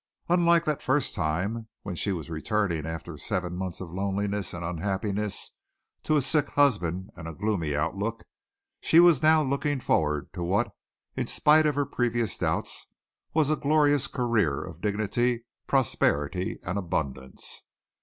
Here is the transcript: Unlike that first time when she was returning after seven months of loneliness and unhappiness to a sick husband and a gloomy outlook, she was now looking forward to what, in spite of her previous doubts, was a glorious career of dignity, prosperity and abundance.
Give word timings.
Unlike 0.29 0.65
that 0.65 0.81
first 0.81 1.13
time 1.13 1.67
when 1.83 1.95
she 1.95 2.11
was 2.11 2.31
returning 2.31 2.87
after 2.87 3.19
seven 3.19 3.55
months 3.55 3.79
of 3.79 3.91
loneliness 3.91 4.51
and 4.51 4.65
unhappiness 4.65 5.51
to 6.01 6.17
a 6.17 6.23
sick 6.23 6.49
husband 6.49 7.11
and 7.15 7.27
a 7.27 7.35
gloomy 7.35 7.75
outlook, 7.75 8.23
she 8.79 8.99
was 8.99 9.21
now 9.21 9.43
looking 9.43 9.79
forward 9.79 10.33
to 10.33 10.41
what, 10.41 10.71
in 11.15 11.27
spite 11.27 11.67
of 11.67 11.75
her 11.75 11.85
previous 11.85 12.35
doubts, 12.35 12.87
was 13.35 13.51
a 13.51 13.55
glorious 13.55 14.07
career 14.07 14.59
of 14.63 14.81
dignity, 14.81 15.45
prosperity 15.67 16.57
and 16.63 16.79
abundance. 16.79 17.65